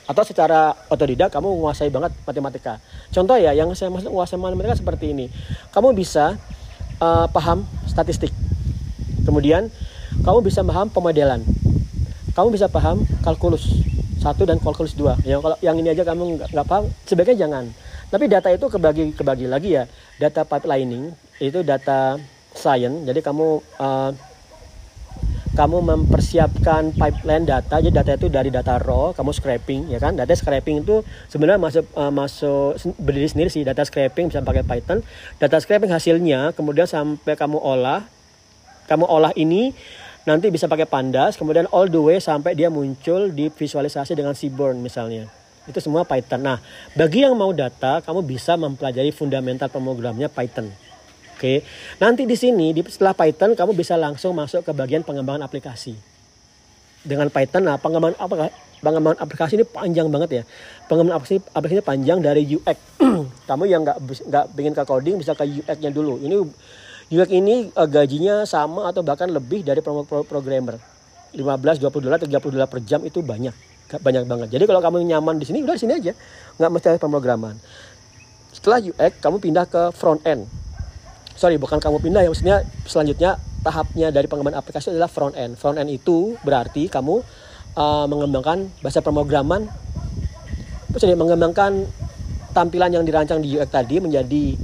atau 0.06 0.22
secara 0.22 0.70
otodidak 0.86 1.34
kamu 1.34 1.50
menguasai 1.58 1.90
banget 1.90 2.14
matematika. 2.22 2.78
Contoh 3.10 3.34
ya, 3.34 3.50
yang 3.50 3.74
saya 3.74 3.90
maksud 3.90 4.14
menguasai 4.14 4.38
matematika 4.38 4.78
seperti 4.78 5.10
ini. 5.10 5.26
Kamu 5.74 5.98
bisa 5.98 6.38
uh, 7.02 7.26
paham 7.26 7.66
statistik. 7.90 8.30
Kemudian 9.26 9.66
kamu 10.22 10.46
bisa 10.46 10.62
paham 10.62 10.86
pemodelan. 10.86 11.42
Kamu 12.38 12.54
bisa 12.54 12.70
paham 12.70 13.02
kalkulus 13.26 13.66
satu 14.22 14.46
dan 14.46 14.62
kalkulus 14.62 14.94
dua. 14.94 15.18
Yang 15.26 15.42
kalau 15.42 15.56
yang 15.58 15.76
ini 15.82 15.90
aja 15.90 16.06
kamu 16.06 16.38
nggak 16.46 16.66
paham, 16.66 16.86
sebaiknya 17.02 17.46
jangan. 17.46 17.64
Tapi 18.06 18.30
data 18.30 18.48
itu 18.54 18.70
kebagi 18.70 19.10
kebagi 19.18 19.50
lagi 19.50 19.74
ya. 19.74 19.90
Data 20.22 20.46
pipelining 20.46 21.10
itu 21.42 21.66
data 21.66 22.14
science. 22.54 23.02
Jadi 23.02 23.20
kamu 23.26 23.46
uh, 23.82 24.10
kamu 25.56 25.80
mempersiapkan 25.80 26.92
pipeline 26.92 27.48
data 27.48 27.80
jadi 27.80 28.04
data 28.04 28.12
itu 28.14 28.28
dari 28.28 28.52
data 28.52 28.76
raw 28.76 29.16
kamu 29.16 29.32
scraping 29.32 29.88
ya 29.88 29.96
kan? 29.96 30.12
Data 30.12 30.36
scraping 30.36 30.84
itu 30.84 31.00
sebenarnya 31.32 31.56
masuk 31.56 31.84
uh, 31.96 32.12
masuk 32.12 32.76
berdiri 33.00 33.24
sendiri 33.26 33.48
sih 33.48 33.64
data 33.64 33.80
scraping 33.82 34.28
bisa 34.28 34.44
pakai 34.44 34.62
Python. 34.62 35.00
Data 35.40 35.56
scraping 35.56 35.88
hasilnya 35.88 36.52
kemudian 36.52 36.84
sampai 36.84 37.34
kamu 37.34 37.56
olah 37.56 38.04
kamu 38.86 39.08
olah 39.08 39.32
ini 39.34 39.72
nanti 40.28 40.52
bisa 40.52 40.68
pakai 40.68 40.84
pandas 40.84 41.40
kemudian 41.40 41.64
all 41.72 41.88
the 41.88 41.98
way 41.98 42.20
sampai 42.20 42.52
dia 42.52 42.68
muncul 42.68 43.32
di 43.32 43.48
visualisasi 43.48 44.12
dengan 44.12 44.36
Seaborn 44.36 44.84
misalnya. 44.84 45.32
Itu 45.64 45.80
semua 45.80 46.04
Python. 46.04 46.44
Nah 46.44 46.60
bagi 46.92 47.24
yang 47.24 47.32
mau 47.32 47.50
data 47.56 48.04
kamu 48.04 48.22
bisa 48.28 48.60
mempelajari 48.60 49.08
fundamental 49.08 49.72
pemrogramannya 49.72 50.28
Python 50.28 50.68
Oke, 51.36 51.60
nanti 52.00 52.24
di 52.24 52.32
sini 52.32 52.72
di 52.72 52.80
setelah 52.88 53.12
Python 53.12 53.52
kamu 53.52 53.76
bisa 53.76 53.92
langsung 54.00 54.32
masuk 54.32 54.64
ke 54.64 54.72
bagian 54.72 55.04
pengembangan 55.04 55.44
aplikasi. 55.44 55.92
Dengan 57.04 57.28
Python, 57.28 57.68
nah 57.68 57.76
pengembangan 57.76 58.16
apa? 58.16 58.48
Pengembangan 58.80 59.20
aplikasi 59.20 59.60
ini 59.60 59.68
panjang 59.68 60.08
banget 60.08 60.30
ya. 60.32 60.42
Pengembangan 60.88 61.20
aplikasi, 61.20 61.44
aplikasi 61.52 61.76
ini 61.76 61.84
panjang 61.84 62.18
dari 62.24 62.42
UX. 62.56 62.78
kamu 63.52 63.68
yang 63.68 63.84
nggak 63.84 64.00
nggak 64.00 64.44
ingin 64.56 64.72
ke 64.72 64.82
coding 64.88 65.16
bisa 65.20 65.36
ke 65.36 65.44
UX-nya 65.44 65.92
dulu. 65.92 66.16
Ini 66.24 66.40
UX 67.12 67.28
ini 67.28 67.68
uh, 67.68 67.84
gajinya 67.84 68.48
sama 68.48 68.88
atau 68.88 69.04
bahkan 69.04 69.28
lebih 69.28 69.60
dari 69.60 69.84
pro, 69.84 70.08
pro, 70.08 70.24
programmer. 70.24 70.80
15, 71.36 71.84
20 71.84 72.00
dolar, 72.00 72.16
30 72.16 72.32
dolar 72.32 72.64
per 72.64 72.80
jam 72.80 73.04
itu 73.04 73.20
banyak. 73.20 73.52
Banyak 73.92 74.24
banget. 74.24 74.48
Jadi 74.56 74.64
kalau 74.64 74.80
kamu 74.80 75.04
nyaman 75.04 75.36
di 75.36 75.44
sini, 75.44 75.60
udah 75.60 75.76
di 75.76 75.84
sini 75.84 76.00
aja. 76.00 76.16
Nggak 76.56 76.70
mesti 76.72 76.96
pemrograman. 76.96 77.60
Setelah 78.56 78.80
UX, 78.80 79.20
kamu 79.20 79.36
pindah 79.36 79.68
ke 79.68 79.92
front 79.92 80.24
end 80.24 80.55
sorry 81.36 81.60
bukan 81.60 81.78
kamu 81.78 82.00
pindah 82.00 82.24
ya 82.24 82.28
maksudnya 82.32 82.64
selanjutnya 82.88 83.36
tahapnya 83.62 84.08
dari 84.10 84.26
pengembangan 84.26 84.58
aplikasi 84.64 84.90
adalah 84.90 85.10
front 85.10 85.36
end 85.36 85.54
front 85.54 85.76
end 85.76 85.92
itu 85.92 86.34
berarti 86.42 86.88
kamu 86.88 87.20
uh, 87.76 88.06
mengembangkan 88.08 88.72
bahasa 88.80 89.04
pemrograman 89.04 89.68
jadi 90.96 91.12
mengembangkan 91.12 91.84
tampilan 92.56 92.88
yang 92.88 93.04
dirancang 93.04 93.44
di 93.44 93.52
UX 93.52 93.68
tadi 93.68 94.00
menjadi 94.00 94.56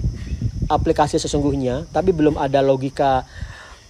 aplikasi 0.73 1.21
sesungguhnya 1.21 1.85
tapi 1.93 2.17
belum 2.17 2.41
ada 2.41 2.65
logika 2.65 3.29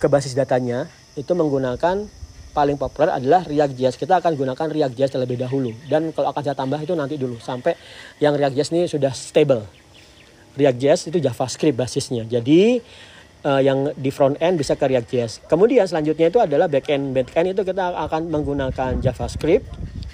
ke 0.02 0.10
basis 0.10 0.34
datanya 0.34 0.90
itu 1.14 1.30
menggunakan 1.38 2.10
paling 2.52 2.76
populer 2.76 3.08
adalah 3.08 3.42
React.js. 3.48 3.96
Kita 3.96 4.20
akan 4.20 4.36
gunakan 4.36 4.66
React.js 4.68 5.16
terlebih 5.16 5.40
dahulu. 5.40 5.72
Dan 5.88 6.12
kalau 6.12 6.30
akan 6.30 6.42
saya 6.44 6.56
tambah 6.56 6.76
itu 6.78 6.92
nanti 6.92 7.16
dulu 7.16 7.40
sampai 7.40 7.74
yang 8.20 8.36
React.js 8.36 8.68
ini 8.76 8.84
sudah 8.84 9.10
stable. 9.16 9.64
React.js 10.56 11.12
itu 11.12 11.18
JavaScript 11.18 11.76
basisnya. 11.76 12.24
Jadi 12.28 12.80
uh, 13.46 13.60
yang 13.62 13.90
di 13.94 14.10
front 14.14 14.38
end 14.38 14.58
bisa 14.58 14.78
ke 14.78 14.84
React.js. 14.86 15.46
Kemudian 15.46 15.84
selanjutnya 15.86 16.30
itu 16.30 16.38
adalah 16.38 16.66
backend. 16.70 17.14
Backend 17.14 17.54
itu 17.54 17.62
kita 17.62 17.94
akan 18.08 18.30
menggunakan 18.30 18.98
JavaScript. 19.02 19.66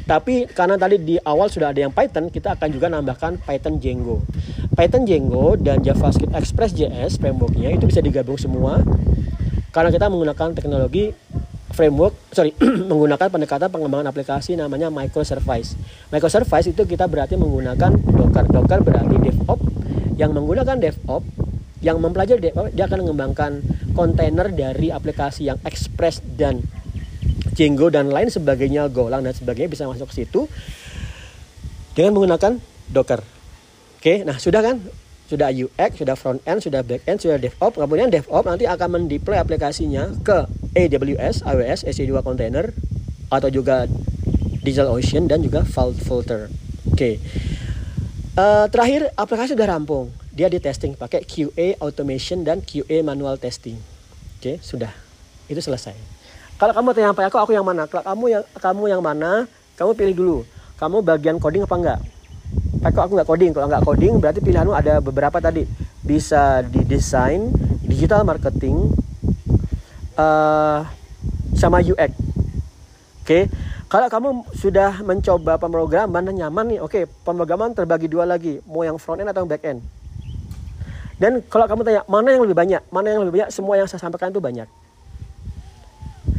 Tapi 0.09 0.49
karena 0.49 0.81
tadi 0.81 0.97
di 1.05 1.21
awal 1.21 1.53
sudah 1.53 1.69
ada 1.69 1.85
yang 1.85 1.93
Python, 1.93 2.33
kita 2.33 2.57
akan 2.57 2.69
juga 2.73 2.89
nambahkan 2.89 3.45
Python 3.45 3.77
Django. 3.77 4.25
Python 4.73 5.05
Django 5.05 5.61
dan 5.61 5.85
JavaScript 5.85 6.33
Express.js 6.33 7.21
frameworknya 7.21 7.77
itu 7.77 7.85
bisa 7.85 8.01
digabung 8.01 8.41
semua 8.41 8.81
karena 9.69 9.93
kita 9.93 10.09
menggunakan 10.09 10.57
teknologi 10.57 11.13
framework, 11.77 12.17
sorry, 12.33 12.57
menggunakan 12.91 13.29
pendekatan 13.29 13.69
pengembangan 13.69 14.09
aplikasi 14.09 14.57
namanya 14.57 14.89
microservice. 14.89 15.77
Microservice 16.09 16.73
itu 16.73 16.83
kita 16.89 17.05
berarti 17.05 17.37
menggunakan 17.37 17.93
Docker. 17.93 18.49
Docker 18.49 18.81
berarti 18.81 19.17
DevOps 19.21 19.68
yang 20.19 20.35
menggunakan 20.35 20.77
DevOps 20.77 21.27
yang 21.79 22.03
mempelajari 22.03 22.43
DevOps 22.43 22.75
dia 22.75 22.91
akan 22.91 23.07
mengembangkan 23.07 23.63
kontainer 23.95 24.51
dari 24.51 24.91
aplikasi 24.91 25.47
yang 25.47 25.59
Express 25.63 26.19
dan 26.35 26.59
Django 27.55 27.91
dan 27.91 28.11
lain 28.11 28.31
sebagainya 28.31 28.91
Golang 28.91 29.23
dan 29.23 29.35
sebagainya 29.35 29.71
bisa 29.71 29.87
masuk 29.87 30.11
ke 30.11 30.27
situ 30.27 30.51
dengan 31.95 32.19
menggunakan 32.19 32.59
Docker. 32.91 33.23
Oke, 33.99 34.23
nah 34.23 34.39
sudah 34.39 34.63
kan? 34.63 34.79
Sudah 35.29 35.53
UX, 35.53 36.01
sudah 36.01 36.17
front 36.17 36.41
end, 36.49 36.63
sudah 36.65 36.81
back 36.87 37.05
end, 37.05 37.19
sudah 37.21 37.37
DevOps. 37.37 37.77
Kemudian 37.77 38.09
DevOps 38.09 38.47
nanti 38.47 38.65
akan 38.65 38.89
mendeploy 38.95 39.37
aplikasinya 39.37 40.15
ke 40.23 40.47
AWS, 40.79 41.45
AWS 41.45 41.85
EC2 41.85 42.23
container 42.23 42.71
atau 43.29 43.51
juga 43.53 43.85
DigitalOcean 44.65 45.29
dan 45.29 45.45
juga 45.45 45.67
Vault 45.67 45.99
Filter. 46.01 46.49
Oke. 46.89 47.21
Uh, 48.39 48.71
terakhir 48.71 49.11
aplikasi 49.19 49.59
sudah 49.59 49.67
rampung. 49.67 50.15
Dia 50.31 50.47
di 50.47 50.63
testing 50.63 50.95
pakai 50.95 51.27
QA 51.27 51.75
automation 51.83 52.47
dan 52.47 52.63
QA 52.63 53.03
manual 53.03 53.35
testing. 53.35 53.75
Oke, 54.39 54.39
okay, 54.39 54.57
sudah. 54.63 54.95
Itu 55.51 55.59
selesai. 55.59 55.99
Kalau 56.55 56.71
kamu 56.71 56.95
tanya 56.95 57.11
apa 57.11 57.27
aku, 57.27 57.35
aku 57.43 57.51
yang 57.51 57.67
mana? 57.67 57.91
Kalau 57.91 58.07
kamu 58.07 58.25
yang 58.39 58.45
kamu 58.63 58.83
yang 58.95 59.03
mana? 59.03 59.51
Kamu 59.75 59.91
pilih 59.99 60.15
dulu. 60.15 60.37
Kamu 60.79 61.03
bagian 61.03 61.43
coding 61.43 61.67
apa 61.67 61.77
enggak? 61.83 62.01
Pak 62.79 62.95
aku 62.95 63.13
nggak 63.19 63.27
coding. 63.27 63.51
Kalau 63.51 63.67
nggak 63.67 63.83
coding 63.83 64.15
berarti 64.23 64.39
pilihanmu 64.39 64.71
ada 64.71 65.03
beberapa 65.03 65.43
tadi. 65.43 65.67
Bisa 66.07 66.63
di 66.63 66.87
desain, 66.87 67.51
digital 67.83 68.23
marketing, 68.23 68.95
uh, 70.15 70.87
sama 71.59 71.83
UX. 71.83 72.15
Oke. 72.15 73.27
Okay? 73.27 73.43
Kalau 73.89 74.05
kamu 74.13 74.29
sudah 74.53 75.01
mencoba 75.01 75.57
pemrograman 75.57 76.21
dan 76.21 76.37
nyaman 76.37 76.77
nih, 76.77 76.79
oke, 76.85 76.93
okay, 76.93 77.05
pemrograman 77.25 77.73
terbagi 77.73 78.05
dua 78.05 78.29
lagi, 78.29 78.61
mau 78.69 78.85
yang 78.85 79.01
front 79.01 79.25
end 79.25 79.33
atau 79.33 79.41
yang 79.41 79.49
back 79.49 79.65
end. 79.65 79.81
Dan 81.17 81.41
kalau 81.49 81.65
kamu 81.65 81.89
tanya 81.89 82.03
mana 82.05 82.37
yang 82.37 82.45
lebih 82.45 82.53
banyak, 82.53 82.85
mana 82.93 83.17
yang 83.17 83.25
lebih 83.25 83.41
banyak, 83.41 83.51
semua 83.51 83.81
yang 83.81 83.89
saya 83.89 84.05
sampaikan 84.05 84.29
itu 84.29 84.45
banyak. 84.45 84.69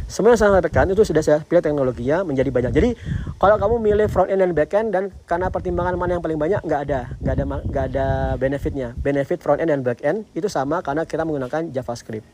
Semua 0.06 0.34
yang 0.34 0.38
saya 0.38 0.54
sampaikan 0.54 0.86
itu 0.94 1.02
sudah 1.02 1.22
saya 1.26 1.38
pilih 1.42 1.58
teknologinya 1.58 2.22
menjadi 2.22 2.50
banyak. 2.54 2.72
Jadi 2.74 2.90
kalau 3.38 3.58
kamu 3.58 3.82
milih 3.82 4.06
front 4.06 4.30
end 4.30 4.46
dan 4.46 4.50
back 4.54 4.70
end 4.74 4.88
dan 4.94 5.04
karena 5.26 5.50
pertimbangan 5.50 5.94
mana 5.98 6.18
yang 6.18 6.22
paling 6.22 6.38
banyak 6.38 6.62
nggak 6.62 6.80
ada, 6.86 7.00
nggak 7.18 7.34
ada 7.34 7.44
nggak 7.66 7.84
ada 7.94 8.06
benefitnya. 8.38 8.88
Benefit 8.98 9.42
front 9.42 9.58
end 9.58 9.74
dan 9.74 9.82
back 9.82 10.02
end 10.06 10.22
itu 10.38 10.46
sama 10.46 10.82
karena 10.86 11.02
kita 11.02 11.26
menggunakan 11.26 11.70
JavaScript. 11.74 12.26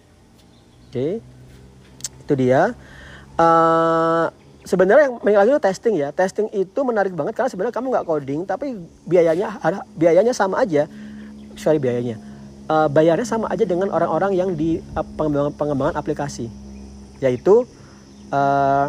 Oke, 0.88 0.92
okay. 0.92 1.12
itu 2.20 2.32
dia. 2.36 2.76
Uh, 3.36 4.32
sebenarnya 4.66 5.16
yang 5.22 5.40
lagi 5.40 5.50
itu 5.54 5.62
testing 5.62 5.94
ya. 5.96 6.10
Testing 6.10 6.50
itu 6.50 6.80
menarik 6.82 7.14
banget 7.14 7.38
karena 7.38 7.50
sebenarnya 7.50 7.74
kamu 7.74 7.86
nggak 7.94 8.06
coding 8.06 8.40
tapi 8.44 8.74
biayanya 9.06 9.56
biayanya 9.94 10.34
sama 10.34 10.60
aja. 10.60 10.90
Sorry 11.54 11.78
biayanya. 11.78 12.18
Uh, 12.66 12.90
bayarnya 12.90 13.22
sama 13.22 13.46
aja 13.46 13.62
dengan 13.62 13.94
orang-orang 13.94 14.34
yang 14.34 14.50
di 14.58 14.82
uh, 14.98 15.06
pengembangan, 15.16 15.54
pengembangan 15.54 15.94
aplikasi. 15.96 16.50
Yaitu 17.22 17.64
uh, 18.34 18.86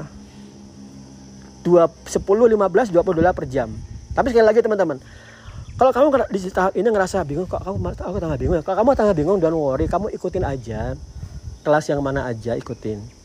dua 1.62 1.88
sepuluh 2.10 2.50
lima 2.50 2.65
belas 2.67 2.89
dua 2.89 3.05
puluh 3.05 3.22
dolar 3.22 3.38
per 3.38 3.46
jam. 3.46 3.69
Tapi 4.17 4.34
sekali 4.34 4.50
lagi 4.50 4.65
teman-teman 4.65 4.98
kalau 5.77 5.93
kamu 5.93 6.25
di 6.34 6.41
tahap 6.50 6.74
ini 6.74 6.89
ngerasa 6.89 7.22
bingung 7.22 7.46
kok 7.46 7.62
kamu 7.62 7.93
aku 8.01 8.17
tengah 8.17 8.34
bingung 8.41 8.57
kalau 8.65 8.81
kamu 8.81 8.89
tengah 8.98 9.13
bingung 9.13 9.38
don't 9.38 9.53
worry 9.53 9.86
kamu 9.86 10.10
ikutin 10.10 10.41
aja. 10.41 10.98
Kelas 11.62 11.84
yang 11.91 12.00
mana 12.00 12.24
aja 12.24 12.55
ikutin 12.55 13.16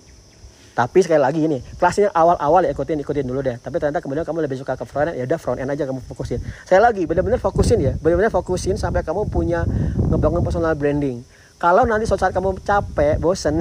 tapi 0.72 1.04
sekali 1.04 1.20
lagi 1.20 1.44
ini 1.44 1.60
kelasnya 1.76 2.08
awal-awal 2.16 2.64
ya 2.64 2.72
ikutin 2.72 2.96
ikutin 3.04 3.28
dulu 3.28 3.44
deh. 3.44 3.60
Tapi 3.60 3.76
ternyata 3.76 4.00
kemudian 4.00 4.24
kamu 4.24 4.48
lebih 4.48 4.56
suka 4.56 4.72
ke 4.72 4.88
front 4.88 5.12
end 5.12 5.20
ya 5.20 5.24
udah 5.28 5.38
front 5.38 5.60
end 5.60 5.68
aja 5.68 5.84
kamu 5.84 6.00
fokusin. 6.08 6.40
Saya 6.64 6.80
lagi 6.80 7.04
benar-benar 7.04 7.36
fokusin 7.44 7.76
ya, 7.76 7.92
benar-benar 8.00 8.32
fokusin 8.32 8.80
sampai 8.80 9.04
kamu 9.04 9.28
punya 9.28 9.68
ngebangun 10.08 10.40
personal 10.40 10.72
branding. 10.72 11.20
Kalau 11.60 11.84
nanti 11.84 12.08
suatu 12.08 12.24
saat 12.24 12.32
kamu 12.32 12.56
capek, 12.64 13.20
bosen, 13.20 13.60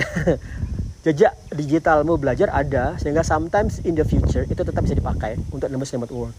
jejak 1.06 1.36
digitalmu 1.52 2.16
belajar 2.16 2.48
ada 2.50 2.96
sehingga 2.96 3.28
sometimes 3.28 3.84
in 3.84 3.94
the 3.94 4.08
future 4.08 4.48
itu 4.48 4.64
tetap 4.64 4.80
bisa 4.80 4.96
dipakai 4.96 5.36
untuk 5.52 5.68
nembus 5.68 5.92
remote 5.92 6.16
work. 6.16 6.34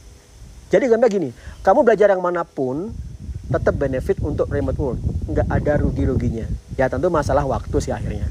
Jadi 0.72 0.88
gambar 0.88 1.08
gini, 1.12 1.30
kamu 1.60 1.84
belajar 1.84 2.08
yang 2.08 2.24
mana 2.24 2.48
pun 2.48 2.96
tetap 3.52 3.76
benefit 3.76 4.16
untuk 4.24 4.48
remote 4.48 4.80
work, 4.80 4.98
nggak 5.28 5.46
ada 5.52 5.72
rugi-ruginya. 5.84 6.48
Ya 6.80 6.88
tentu 6.88 7.12
masalah 7.12 7.44
waktu 7.44 7.76
sih 7.76 7.92
akhirnya. 7.92 8.24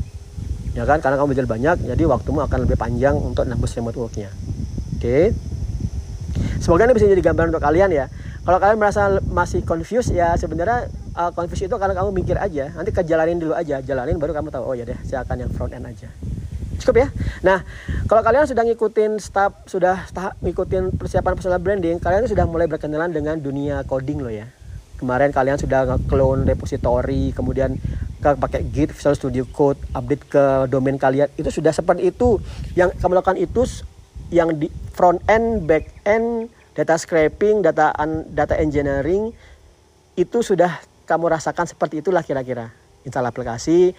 Ya 0.71 0.87
kan, 0.87 1.03
karena 1.03 1.19
kamu 1.19 1.35
belajar 1.35 1.47
banyak, 1.51 1.75
jadi 1.83 2.03
waktumu 2.07 2.39
akan 2.47 2.63
lebih 2.63 2.79
panjang 2.79 3.19
untuk 3.19 3.43
nembus 3.43 3.75
remote 3.75 3.99
worknya. 3.99 4.31
Oke. 4.95 5.03
Okay. 5.03 5.25
Semoga 6.61 6.85
ini 6.87 6.93
bisa 6.93 7.09
jadi 7.09 7.19
gambaran 7.19 7.51
untuk 7.51 7.65
kalian 7.65 7.89
ya. 7.91 8.05
Kalau 8.41 8.57
kalian 8.57 8.77
merasa 8.77 9.21
masih 9.29 9.61
confused 9.61 10.13
ya 10.13 10.33
sebenarnya 10.33 10.89
uh, 11.13 11.29
confused 11.33 11.65
itu 11.65 11.75
karena 11.77 11.93
kamu 11.97 12.09
mikir 12.13 12.37
aja. 12.37 12.73
Nanti 12.73 12.93
kejalanin 12.93 13.37
dulu 13.41 13.53
aja, 13.57 13.81
jalanin 13.81 14.17
baru 14.17 14.33
kamu 14.37 14.49
tahu 14.53 14.63
oh 14.63 14.75
ya 14.77 14.85
deh, 14.85 14.97
saya 15.05 15.25
akan 15.25 15.45
yang 15.45 15.51
front 15.53 15.73
end 15.73 15.85
aja. 15.85 16.09
Cukup 16.81 17.05
ya. 17.05 17.07
Nah, 17.45 17.61
kalau 18.09 18.25
kalian 18.25 18.49
sudah 18.49 18.65
ngikutin 18.65 19.21
step 19.21 19.69
sudah 19.69 20.09
ngikutin 20.41 20.97
persiapan 20.97 21.33
personal 21.37 21.61
branding, 21.61 22.01
kalian 22.01 22.25
sudah 22.25 22.49
mulai 22.49 22.65
berkenalan 22.65 23.13
dengan 23.13 23.37
dunia 23.37 23.85
coding 23.85 24.21
loh 24.21 24.33
ya. 24.33 24.49
Kemarin 24.97 25.33
kalian 25.33 25.57
sudah 25.57 25.85
nge-clone 25.85 26.45
repository, 26.45 27.33
kemudian 27.33 27.77
pakai 28.21 28.61
Git, 28.69 28.93
Visual 28.93 29.17
Studio 29.17 29.43
Code, 29.49 29.81
update 29.97 30.23
ke 30.29 30.43
domain 30.69 30.95
kalian. 30.95 31.27
Itu 31.35 31.49
sudah 31.49 31.73
seperti 31.73 32.13
itu. 32.13 32.37
Yang 32.77 32.95
kamu 33.01 33.19
lakukan 33.19 33.39
itu 33.41 33.65
yang 34.31 34.55
di 34.55 34.71
front 34.93 35.19
end, 35.27 35.65
back 35.65 35.89
end, 36.05 36.47
data 36.77 36.95
scraping, 36.95 37.65
data 37.65 37.91
data 38.31 38.55
engineering 38.55 39.33
itu 40.15 40.39
sudah 40.45 40.79
kamu 41.09 41.33
rasakan 41.33 41.67
seperti 41.67 41.99
itulah 41.99 42.23
kira-kira. 42.23 42.71
Install 43.03 43.27
aplikasi, 43.27 43.91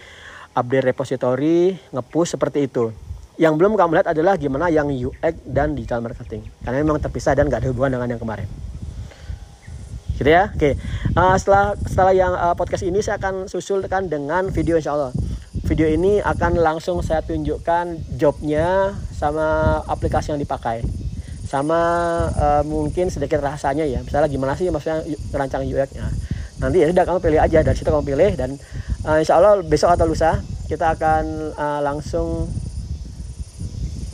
update 0.54 0.86
repository, 0.94 1.76
ngepush 1.90 2.38
seperti 2.38 2.70
itu. 2.70 2.94
Yang 3.40 3.54
belum 3.58 3.74
kamu 3.74 3.90
lihat 3.98 4.08
adalah 4.12 4.38
gimana 4.38 4.68
yang 4.70 4.86
UX 4.92 5.34
dan 5.48 5.74
digital 5.74 6.04
marketing. 6.04 6.46
Karena 6.62 6.84
memang 6.84 7.00
terpisah 7.02 7.34
dan 7.34 7.48
nggak 7.50 7.64
ada 7.64 7.68
hubungan 7.72 7.98
dengan 7.98 8.16
yang 8.16 8.22
kemarin. 8.22 8.61
Gitu 10.22 10.30
ya. 10.30 10.54
Oke. 10.54 10.78
Uh, 11.18 11.34
setelah 11.34 11.74
setelah 11.82 12.14
yang 12.14 12.32
uh, 12.32 12.54
podcast 12.54 12.86
ini 12.86 13.02
saya 13.02 13.18
akan 13.18 13.50
susulkan 13.50 14.06
dengan 14.06 14.46
video 14.54 14.78
insya 14.78 14.94
Allah. 14.94 15.10
Video 15.66 15.90
ini 15.90 16.22
akan 16.22 16.62
langsung 16.62 17.02
saya 17.02 17.26
tunjukkan 17.26 18.14
jobnya 18.14 18.94
sama 19.10 19.78
aplikasi 19.90 20.30
yang 20.30 20.38
dipakai. 20.38 20.86
Sama 21.42 21.80
uh, 22.38 22.62
mungkin 22.62 23.10
sedikit 23.10 23.42
rasanya 23.42 23.82
ya. 23.82 23.98
Misalnya 24.06 24.30
gimana 24.30 24.54
sih 24.54 24.70
maksudnya 24.70 25.02
rancang 25.34 25.66
UX 25.66 25.90
nya 25.98 26.06
nanti 26.62 26.78
ya 26.78 26.86
sudah 26.86 27.02
kamu 27.02 27.18
pilih 27.18 27.40
aja. 27.42 27.58
Dari 27.66 27.74
situ 27.74 27.90
kamu 27.90 28.06
pilih 28.06 28.30
dan 28.38 28.54
uh, 29.02 29.18
insya 29.18 29.42
Allah 29.42 29.58
besok 29.66 29.90
atau 29.90 30.06
lusa 30.06 30.38
kita 30.70 30.94
akan 30.94 31.50
uh, 31.58 31.80
langsung 31.82 32.46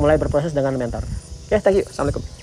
mulai 0.00 0.16
berproses 0.16 0.56
dengan 0.56 0.72
mentor. 0.80 1.04
Oke 1.04 1.52
okay, 1.52 1.60
thank 1.60 1.76
you. 1.76 1.84
Assalamualaikum 1.84 2.37